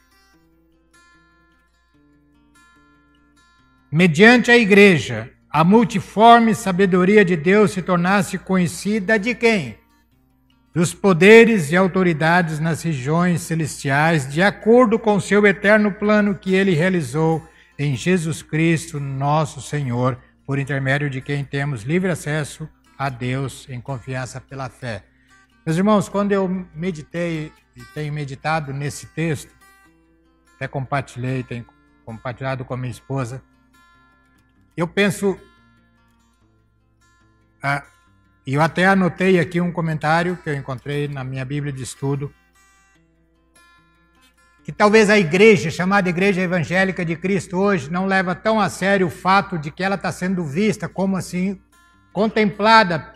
[3.89, 9.77] mediante a igreja, a multiforme sabedoria de Deus se tornasse conhecida de quem?
[10.73, 16.75] dos poderes e autoridades nas regiões celestiais, de acordo com seu eterno plano que ele
[16.75, 17.41] realizou
[17.79, 23.81] em Jesus Cristo, nosso Senhor, por intermédio de quem temos livre acesso a Deus em
[23.81, 25.03] confiança pela fé.
[25.65, 29.53] Meus irmãos, quando eu meditei e tenho meditado nesse texto,
[30.55, 31.65] até compartilhei, tenho
[32.05, 33.41] compartilhado com a minha esposa,
[34.77, 35.37] eu penso.
[37.61, 37.83] Ah,
[38.45, 42.31] e eu até anotei aqui um comentário que eu encontrei na minha Bíblia de estudo,
[44.65, 49.05] que talvez a igreja, chamada Igreja Evangélica de Cristo hoje, não leva tão a sério
[49.05, 51.61] o fato de que ela está sendo vista como assim,
[52.11, 53.13] contemplada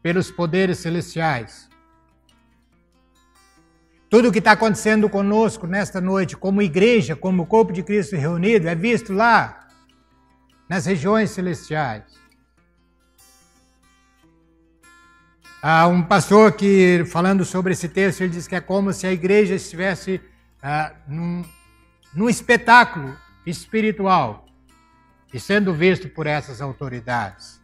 [0.00, 1.68] pelos poderes celestiais.
[4.08, 8.68] Tudo o que está acontecendo conosco nesta noite, como igreja, como corpo de Cristo reunido,
[8.68, 9.66] é visto lá,
[10.68, 12.04] nas regiões celestiais.
[15.66, 19.12] Há um pastor que, falando sobre esse texto, ele diz que é como se a
[19.12, 20.20] igreja estivesse
[20.62, 21.42] ah, num,
[22.14, 24.44] num espetáculo espiritual
[25.32, 27.62] e sendo visto por essas autoridades.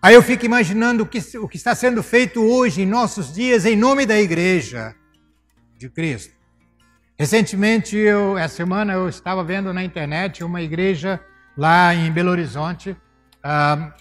[0.00, 3.66] Aí eu fico imaginando o que, o que está sendo feito hoje, em nossos dias,
[3.66, 4.94] em nome da igreja
[5.76, 6.32] de Cristo.
[7.18, 11.20] Recentemente, eu, essa semana, eu estava vendo na internet uma igreja
[11.54, 12.96] lá em Belo Horizonte.
[13.42, 13.92] Ah,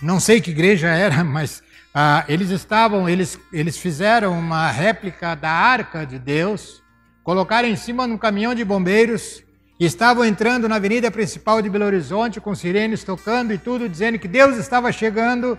[0.00, 1.65] não sei que igreja era, mas
[1.98, 6.82] ah, eles estavam, eles, eles fizeram uma réplica da arca de Deus,
[7.24, 9.42] colocaram em cima de um caminhão de bombeiros
[9.80, 14.18] e estavam entrando na avenida principal de Belo Horizonte com sirenes tocando e tudo, dizendo
[14.18, 15.58] que Deus estava chegando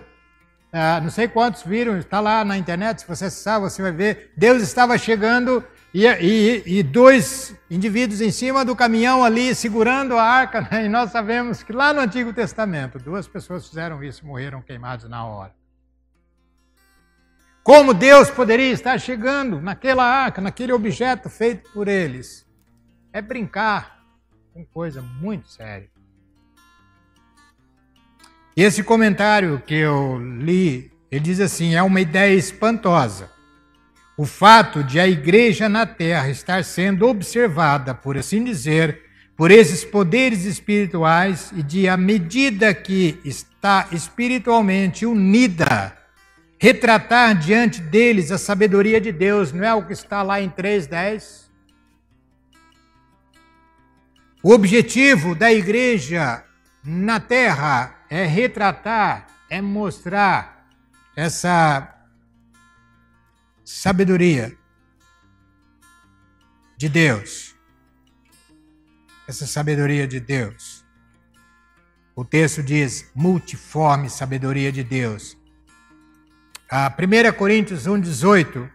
[0.72, 4.32] ah, não sei quantos viram, está lá na internet, se você acessar, você vai ver.
[4.36, 10.22] Deus estava chegando e, e, e, dois indivíduos em cima do caminhão ali, segurando a
[10.22, 10.84] arca, né?
[10.84, 15.24] e nós sabemos que lá no Antigo Testamento, duas pessoas fizeram isso morreram queimados na
[15.24, 15.57] hora.
[17.62, 22.46] Como Deus poderia estar chegando naquela arca, naquele objeto feito por eles?
[23.12, 23.98] É brincar
[24.54, 25.90] com coisa muito séria.
[28.56, 33.30] Esse comentário que eu li, ele diz assim: é uma ideia espantosa.
[34.16, 39.00] O fato de a igreja na terra estar sendo observada, por assim dizer,
[39.36, 45.96] por esses poderes espirituais e de, à medida que está espiritualmente unida,
[46.58, 51.48] retratar diante deles a sabedoria de Deus, não é o que está lá em 3:10?
[54.42, 56.44] O objetivo da igreja
[56.84, 60.66] na terra é retratar, é mostrar
[61.16, 61.94] essa
[63.64, 64.56] sabedoria
[66.76, 67.54] de Deus.
[69.26, 70.84] Essa sabedoria de Deus.
[72.16, 75.37] O texto diz multiforme sabedoria de Deus.
[76.70, 78.68] A 1 Coríntios 1,18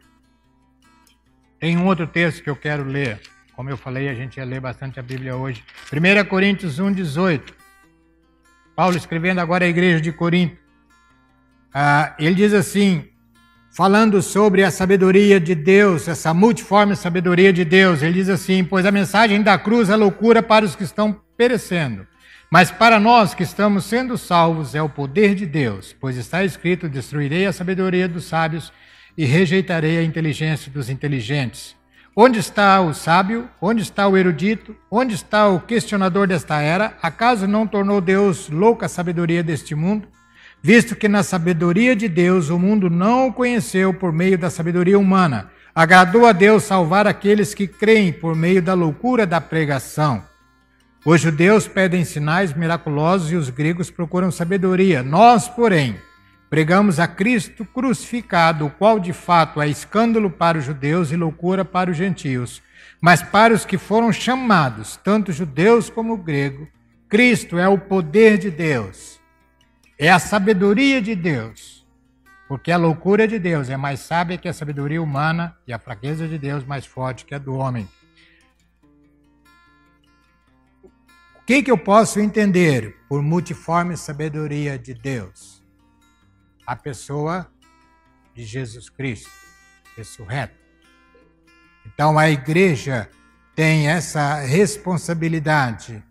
[1.59, 3.21] tem um outro texto que eu quero ler.
[3.55, 5.63] Como eu falei, a gente ia ler bastante a Bíblia hoje.
[5.93, 7.53] 1 Coríntios 1,18.
[8.75, 10.57] Paulo escrevendo agora à igreja de Corinto,
[11.71, 13.07] ah, ele diz assim,
[13.69, 18.87] falando sobre a sabedoria de Deus, essa multiforme sabedoria de Deus, ele diz assim: Pois
[18.87, 22.07] a mensagem da cruz é loucura para os que estão perecendo,
[22.53, 26.87] mas para nós que estamos sendo salvos é o poder de Deus, pois está escrito:
[26.87, 28.71] Destruirei a sabedoria dos sábios
[29.17, 31.75] e rejeitarei a inteligência dos inteligentes.
[32.15, 33.49] Onde está o sábio?
[33.59, 34.75] Onde está o erudito?
[34.91, 36.95] Onde está o questionador desta era?
[37.01, 40.07] Acaso não tornou Deus louca a sabedoria deste mundo?
[40.61, 44.99] Visto que na sabedoria de Deus o mundo não o conheceu por meio da sabedoria
[44.99, 50.31] humana, agradou a Deus salvar aqueles que creem por meio da loucura da pregação.
[51.05, 55.03] Os judeus pedem sinais miraculosos e os gregos procuram sabedoria.
[55.03, 55.97] Nós, porém,
[56.53, 61.65] Pregamos a Cristo crucificado, o qual de fato é escândalo para os judeus e loucura
[61.65, 62.61] para os gentios.
[63.01, 66.67] Mas para os que foram chamados, tanto judeus como grego,
[67.09, 69.19] Cristo é o poder de Deus,
[69.97, 71.87] é a sabedoria de Deus.
[72.47, 76.27] Porque a loucura de Deus é mais sábia que a sabedoria humana e a fraqueza
[76.27, 77.87] de Deus mais forte que a do homem.
[81.43, 85.63] O que, que eu posso entender por multiforme sabedoria de Deus?
[86.65, 87.47] a pessoa
[88.33, 89.29] de Jesus Cristo,
[89.95, 90.55] ressurreto.
[91.85, 93.09] Então a igreja
[93.55, 96.03] tem essa responsabilidade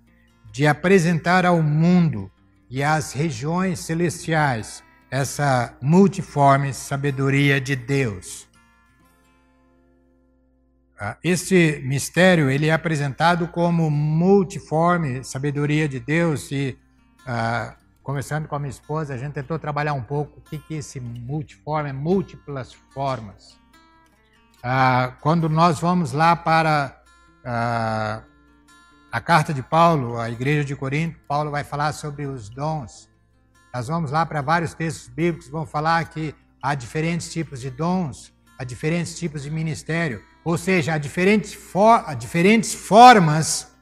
[0.53, 2.31] de apresentar ao mundo
[2.69, 8.49] e às regiões celestiais essa multiforme sabedoria de Deus.
[11.05, 16.79] Ah, este mistério ele é apresentado como multiforme sabedoria de Deus e
[17.23, 17.75] uh,
[18.05, 20.79] conversando com a minha esposa, a gente tentou trabalhar um pouco o que, que é
[20.79, 23.59] esse multiforme, múltiplas formas.
[24.63, 27.03] Ah, quando nós vamos lá para
[27.45, 28.23] ah,
[29.11, 33.11] a carta de Paulo, a igreja de Corinto, Paulo vai falar sobre os dons.
[33.75, 36.33] Nós vamos lá para vários textos bíblicos, vão falar que
[36.63, 42.03] há diferentes tipos de dons, há diferentes tipos de ministério, ou seja, há diferentes, for
[42.07, 43.73] há diferentes formas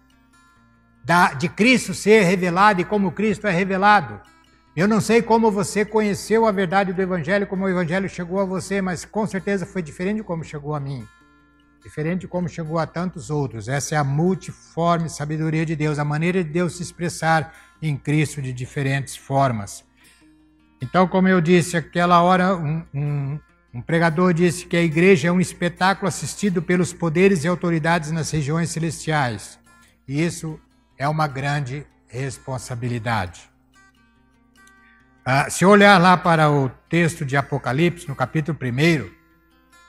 [1.04, 4.20] da, de Cristo ser revelado e como Cristo é revelado.
[4.76, 8.44] Eu não sei como você conheceu a verdade do Evangelho, como o Evangelho chegou a
[8.44, 11.06] você, mas com certeza foi diferente de como chegou a mim
[11.82, 13.68] diferente de como chegou a tantos outros.
[13.68, 18.42] Essa é a multiforme sabedoria de Deus, a maneira de Deus se expressar em Cristo
[18.42, 19.84] de diferentes formas.
[20.80, 23.40] Então, como eu disse, aquela hora um, um,
[23.72, 28.30] um pregador disse que a igreja é um espetáculo assistido pelos poderes e autoridades nas
[28.30, 29.60] regiões celestiais.
[30.08, 30.58] E isso
[30.98, 33.48] é uma grande responsabilidade.
[35.24, 39.08] Ah, se olhar lá para o texto de Apocalipse, no capítulo 1,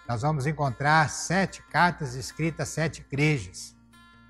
[0.08, 3.76] nós vamos encontrar sete cartas escritas sete igrejas.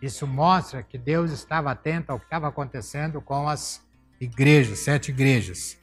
[0.02, 3.86] Isso mostra que Deus estava atento ao que estava acontecendo com as
[4.20, 5.78] igrejas, sete igrejas.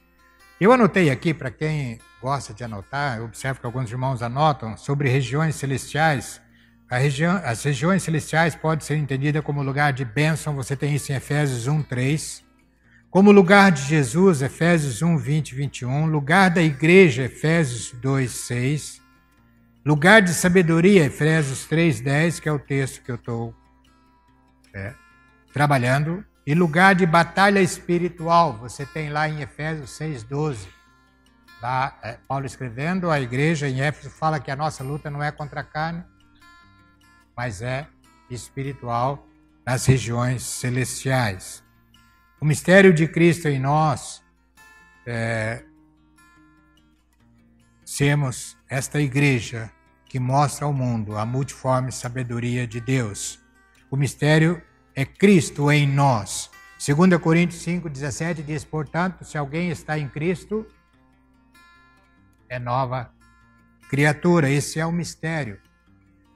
[0.59, 5.09] Eu anotei aqui, para quem gosta de anotar, eu observo que alguns irmãos anotam, sobre
[5.09, 6.41] regiões celestiais.
[6.89, 11.15] Região, as regiões celestiais podem ser entendidas como lugar de bênção, você tem isso em
[11.15, 12.43] Efésios 1, 3.
[13.09, 16.05] Como lugar de Jesus, Efésios 1, 20 e 21.
[16.05, 19.01] Lugar da igreja, Efésios 2, 6.
[19.83, 23.55] Lugar de sabedoria, Efésios 3,10, que é o texto que eu estou
[24.73, 24.93] é,
[25.53, 26.23] trabalhando.
[26.45, 30.78] E lugar de batalha espiritual, você tem lá em Efésios 6,12.
[31.61, 35.31] Lá, é, Paulo escrevendo, a igreja em Éfeso fala que a nossa luta não é
[35.31, 36.03] contra a carne,
[37.35, 37.87] mas é
[38.29, 39.27] espiritual
[39.65, 41.63] nas regiões celestiais.
[42.39, 44.23] O mistério de Cristo em nós
[45.05, 45.63] é,
[47.83, 49.69] sermos esta igreja
[50.05, 53.39] que mostra ao mundo a multiforme sabedoria de Deus.
[53.91, 54.61] O mistério
[54.95, 56.49] é Cristo em nós.
[56.85, 60.65] 2 Coríntios 5,17 diz: Portanto, se alguém está em Cristo,
[62.49, 63.11] é nova
[63.89, 64.49] criatura.
[64.49, 65.59] Esse é o mistério.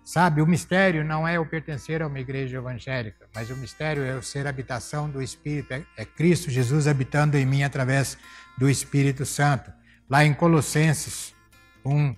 [0.04, 4.16] Sabe, o mistério não é o pertencer a uma igreja evangélica, mas o mistério é
[4.16, 8.18] o ser habitação do Espírito, é, é Cristo Jesus habitando em mim através
[8.58, 9.72] do Espírito Santo.
[10.10, 11.34] Lá em Colossenses
[11.86, 12.16] 1,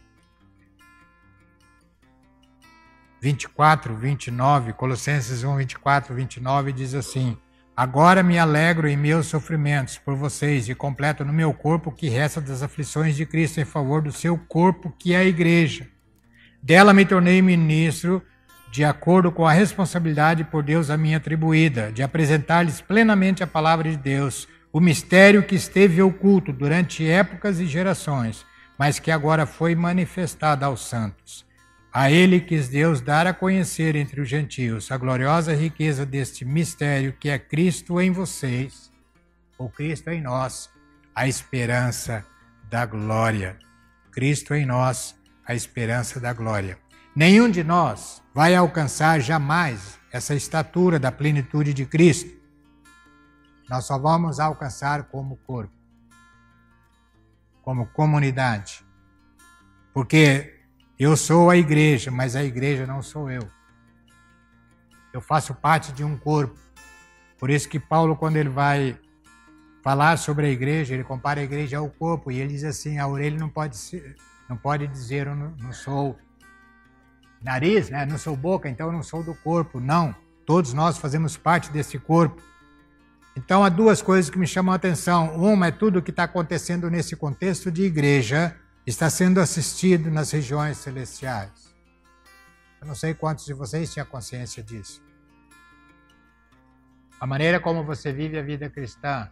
[3.21, 7.37] 24, 29, Colossenses 1, 24, 29 diz assim:
[7.77, 12.07] Agora me alegro em meus sofrimentos por vocês e completo no meu corpo o que
[12.07, 15.85] resta das aflições de Cristo em favor do seu corpo, que é a igreja.
[16.63, 18.23] Dela me tornei ministro
[18.71, 23.89] de acordo com a responsabilidade por Deus a mim atribuída, de apresentar-lhes plenamente a palavra
[23.91, 28.45] de Deus, o mistério que esteve oculto durante épocas e gerações,
[28.79, 31.45] mas que agora foi manifestado aos santos.
[31.97, 37.13] A ele quis Deus dar a conhecer entre os gentios a gloriosa riqueza deste mistério
[37.13, 38.91] que é Cristo em vocês,
[39.57, 40.69] ou Cristo em nós,
[41.15, 42.25] a esperança
[42.69, 43.57] da glória.
[44.11, 45.15] Cristo em nós,
[45.47, 46.77] a esperança da glória.
[47.15, 52.37] Nenhum de nós vai alcançar jamais essa estatura da plenitude de Cristo.
[53.69, 55.71] Nós só vamos alcançar como corpo,
[57.61, 58.85] como comunidade.
[59.93, 60.54] Porque
[60.97, 63.45] eu sou a igreja, mas a igreja não sou eu.
[65.13, 66.57] Eu faço parte de um corpo.
[67.37, 68.97] Por isso que Paulo, quando ele vai
[69.83, 73.07] falar sobre a igreja, ele compara a igreja ao corpo e ele diz assim: a
[73.07, 74.15] orelha não pode ser,
[74.49, 76.17] não pode dizer eu não, sou
[77.41, 78.05] nariz, né?
[78.05, 79.81] Não sou boca, então eu não sou do corpo.
[79.81, 80.15] Não.
[80.45, 82.41] Todos nós fazemos parte desse corpo.
[83.35, 85.35] Então há duas coisas que me chamam a atenção.
[85.35, 90.31] Uma é tudo o que está acontecendo nesse contexto de igreja está sendo assistido nas
[90.31, 91.75] regiões celestiais.
[92.79, 95.03] Eu não sei quantos de vocês tinham consciência disso.
[97.19, 99.31] A maneira como você vive a vida cristã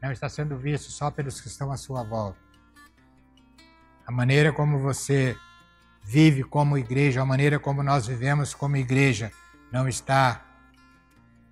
[0.00, 2.38] não está sendo visto só pelos que estão à sua volta.
[4.06, 5.36] A maneira como você
[6.04, 9.32] vive como igreja, a maneira como nós vivemos como igreja,
[9.72, 10.46] não está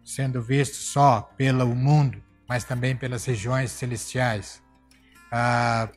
[0.04, 4.62] sendo visto só pelo mundo, mas também pelas regiões celestiais.
[5.30, 5.88] Ah,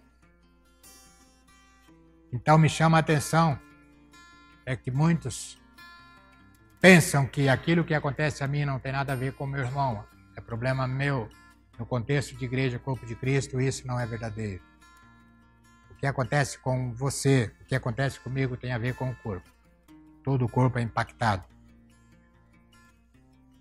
[2.32, 3.60] então me chama a atenção
[4.66, 5.60] é que muitos
[6.80, 10.06] pensam que aquilo que acontece a mim não tem nada a ver com meu irmão,
[10.36, 11.30] é problema meu.
[11.78, 14.62] No contexto de igreja, corpo de Cristo, isso não é verdadeiro.
[15.90, 19.50] O que acontece com você, o que acontece comigo tem a ver com o corpo.
[20.24, 21.44] Todo o corpo é impactado.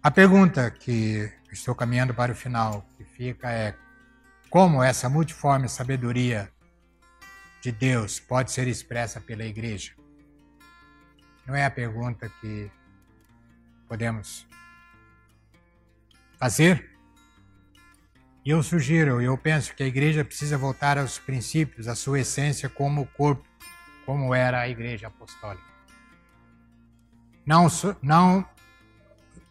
[0.02, 3.74] A pergunta que estou caminhando para o final, que fica é:
[4.50, 6.52] como essa multiforme sabedoria
[7.68, 9.92] de Deus pode ser expressa pela igreja?
[11.46, 12.70] Não é a pergunta que
[13.86, 14.46] podemos
[16.38, 16.96] fazer?
[18.42, 22.70] E eu sugiro, eu penso que a igreja precisa voltar aos princípios, à sua essência
[22.70, 23.46] como corpo,
[24.06, 25.68] como era a igreja apostólica.
[27.44, 27.66] Não,
[28.00, 28.48] não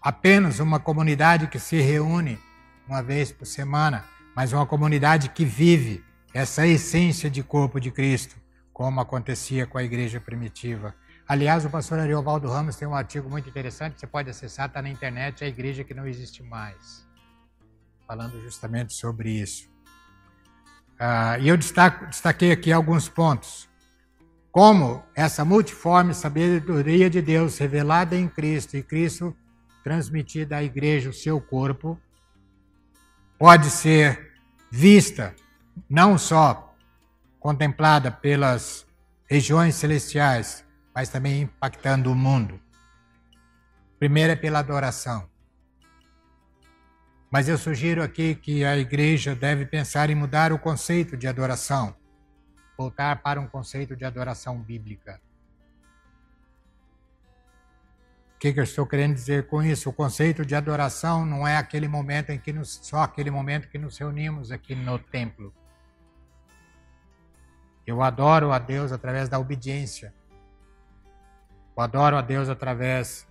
[0.01, 2.39] apenas uma comunidade que se reúne
[2.87, 4.05] uma vez por semana,
[4.35, 6.03] mas uma comunidade que vive
[6.33, 8.35] essa essência de corpo de Cristo,
[8.73, 10.93] como acontecia com a igreja primitiva.
[11.27, 14.89] Aliás, o pastor Ariovaldo Ramos tem um artigo muito interessante, você pode acessar, está na
[14.89, 17.07] internet, a igreja que não existe mais,
[18.07, 19.69] falando justamente sobre isso.
[20.99, 23.67] Ah, e eu destaco, destaquei aqui alguns pontos.
[24.51, 29.35] Como essa multiforme sabedoria de Deus revelada em Cristo e Cristo
[29.83, 31.99] transmitida à igreja, o seu corpo,
[33.37, 34.33] pode ser
[34.71, 35.35] vista
[35.89, 36.75] não só
[37.39, 38.85] contemplada pelas
[39.29, 42.59] regiões celestiais, mas também impactando o mundo.
[43.99, 45.29] Primeiro é pela adoração.
[47.31, 51.95] Mas eu sugiro aqui que a igreja deve pensar em mudar o conceito de adoração,
[52.77, 55.19] voltar para um conceito de adoração bíblica.
[58.35, 59.89] O que, eu estou querendo dizer com isso?
[59.89, 63.79] O conceito de adoração não é aquele momento em que nos, só aquele momento que
[63.79, 65.51] nos reunimos aqui no templo.
[67.87, 70.13] Eu adoro a Deus através da obediência.
[71.75, 73.25] Eu adoro a Deus através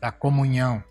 [0.00, 0.82] da comunhão.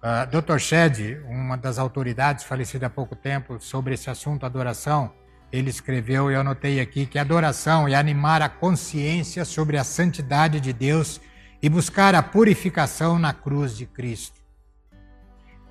[0.00, 0.58] Uh, Dr.
[0.58, 5.12] Shed, uma das autoridades falecida há pouco tempo sobre esse assunto, adoração,
[5.52, 10.60] ele escreveu, e eu anotei aqui, que adoração é animar a consciência sobre a santidade
[10.60, 11.20] de Deus
[11.60, 14.40] e buscar a purificação na cruz de Cristo.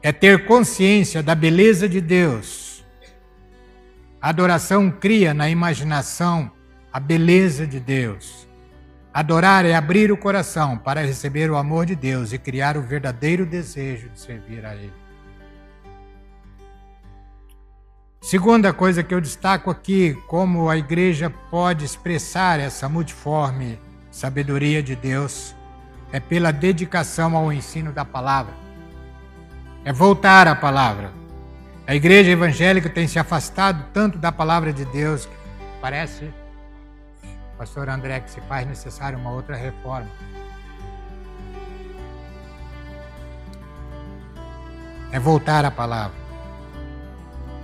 [0.04, 2.69] É ter consciência da beleza de Deus.
[4.22, 6.52] A adoração cria na imaginação
[6.92, 8.48] a beleza de Deus.
[9.14, 13.46] Adorar é abrir o coração para receber o amor de Deus e criar o verdadeiro
[13.46, 14.94] desejo de servir a Ele.
[18.22, 23.80] Segunda coisa que eu destaco aqui, como a igreja pode expressar essa multiforme
[24.12, 25.56] sabedoria de Deus,
[26.12, 28.54] é pela dedicação ao ensino da palavra.
[29.86, 31.19] É voltar à palavra.
[31.90, 35.36] A igreja evangélica tem se afastado tanto da palavra de Deus que
[35.82, 36.32] parece,
[37.58, 40.08] pastor André, que se faz necessário uma outra reforma.
[45.12, 46.16] É voltar à palavra.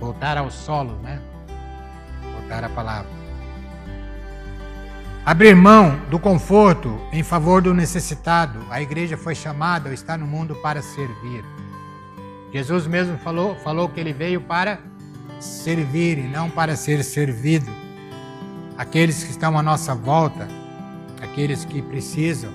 [0.00, 1.22] Voltar ao solo, né?
[2.32, 3.12] Voltar à palavra.
[5.24, 8.58] Abrir mão do conforto em favor do necessitado.
[8.70, 11.44] A igreja foi chamada, está no mundo para servir.
[12.52, 14.80] Jesus mesmo falou, falou que ele veio para
[15.40, 17.70] servir e não para ser servido.
[18.76, 20.48] Aqueles que estão à nossa volta,
[21.20, 22.52] aqueles que precisam,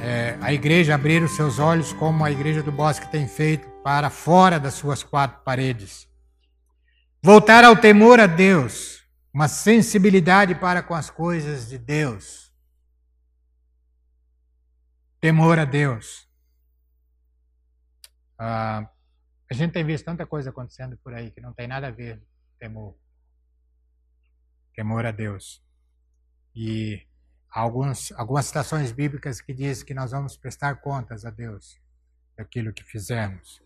[0.00, 4.10] é, a igreja abrir os seus olhos como a igreja do Bosque tem feito para
[4.10, 6.08] fora das suas quatro paredes.
[7.22, 9.02] Voltar ao temor a Deus
[9.32, 12.52] uma sensibilidade para com as coisas de Deus,
[15.20, 16.28] temor a Deus.
[18.42, 18.90] Ah,
[19.50, 22.20] a gente tem visto tanta coisa acontecendo por aí que não tem nada a ver
[22.58, 22.96] temor.
[24.74, 25.62] Temor a Deus.
[26.54, 27.06] E
[27.50, 31.78] alguns, algumas citações bíblicas que dizem que nós vamos prestar contas a Deus
[32.36, 33.62] daquilo que fizemos.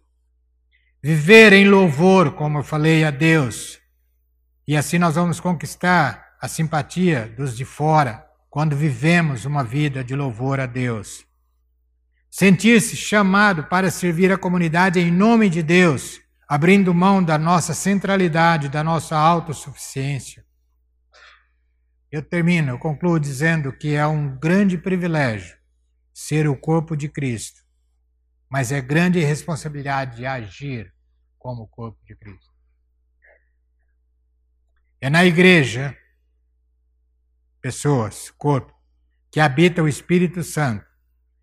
[1.02, 3.80] Viver em louvor, como eu falei, a Deus
[4.68, 10.16] e assim nós vamos conquistar a simpatia dos de fora quando vivemos uma vida de
[10.16, 11.25] louvor a Deus.
[12.38, 18.68] Sentir-se chamado para servir a comunidade em nome de Deus, abrindo mão da nossa centralidade,
[18.68, 20.44] da nossa autossuficiência.
[22.12, 25.56] Eu termino, eu concluo dizendo que é um grande privilégio
[26.12, 27.62] ser o corpo de Cristo,
[28.50, 30.92] mas é grande responsabilidade de agir
[31.38, 32.52] como o corpo de Cristo.
[35.00, 35.96] É na igreja,
[37.62, 38.78] pessoas, corpo,
[39.30, 40.85] que habita o Espírito Santo.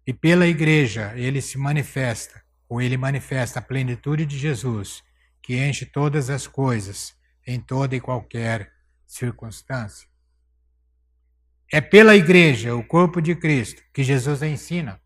[0.05, 5.03] E pela igreja ele se manifesta, ou ele manifesta a plenitude de Jesus,
[5.41, 8.71] que enche todas as coisas, em toda e qualquer
[9.05, 10.07] circunstância.
[11.71, 15.01] É pela igreja, o corpo de Cristo, que Jesus ensina,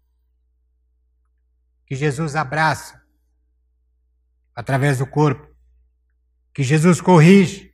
[1.85, 3.01] que Jesus abraça
[4.53, 5.47] através do corpo,
[6.53, 7.73] que Jesus corrige,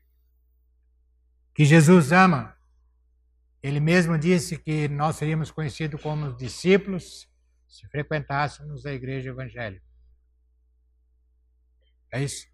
[1.55, 2.52] que Jesus ama.
[3.64, 7.30] Ele mesmo disse que nós seríamos conhecidos como discípulos
[7.66, 9.86] se frequentássemos a igreja evangélica.
[12.11, 12.45] É isso?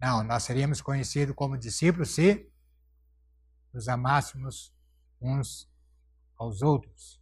[0.00, 2.48] Não, nós seríamos conhecidos como discípulos se
[3.74, 4.72] nos amássemos
[5.20, 5.68] uns
[6.38, 7.20] aos outros.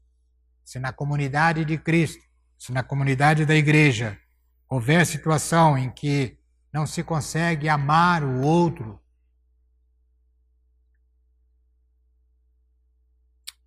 [0.62, 2.22] Se na comunidade de Cristo,
[2.58, 4.20] se na comunidade da igreja
[4.68, 6.38] houver situação em que
[6.72, 9.00] não se consegue amar o outro,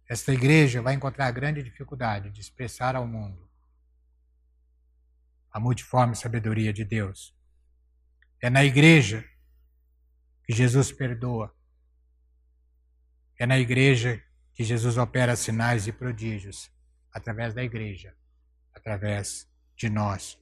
[0.07, 3.49] esta igreja vai encontrar grande dificuldade de expressar ao mundo
[5.51, 7.33] a multiforme sabedoria de Deus.
[8.41, 9.23] É na igreja
[10.45, 11.55] que Jesus perdoa.
[13.37, 14.21] É na igreja
[14.53, 16.71] que Jesus opera sinais e prodígios
[17.11, 18.15] através da igreja,
[18.73, 20.39] através de nós,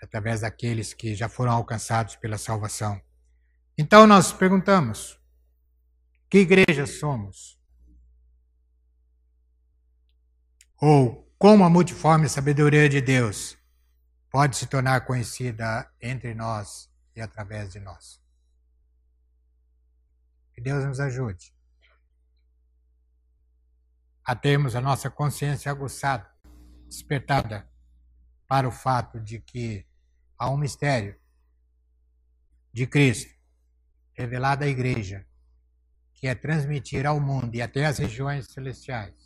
[0.00, 3.00] através daqueles que já foram alcançados pela salvação.
[3.76, 5.18] Então nós perguntamos:
[6.28, 7.58] que igreja somos?
[10.84, 13.56] Ou como a multiforme sabedoria de Deus
[14.28, 18.20] pode se tornar conhecida entre nós e através de nós.
[20.52, 21.54] Que Deus nos ajude
[24.24, 26.28] a termos a nossa consciência aguçada,
[26.88, 27.70] despertada
[28.48, 29.86] para o fato de que
[30.36, 31.16] há um mistério
[32.72, 33.32] de Cristo
[34.14, 35.24] revelado à igreja,
[36.12, 39.21] que é transmitir ao mundo e até às regiões celestiais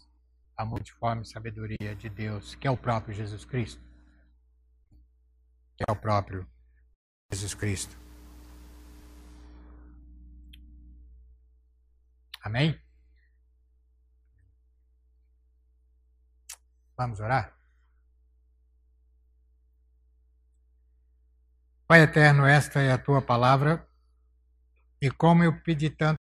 [0.57, 3.82] a multiforme sabedoria de Deus, que é o próprio Jesus Cristo.
[5.76, 6.48] Que é o próprio
[7.30, 7.96] Jesus Cristo.
[12.42, 12.80] Amém?
[16.96, 17.54] Vamos orar?
[21.86, 23.86] Pai eterno, esta é a tua palavra,
[25.00, 26.18] e como eu pedi tanto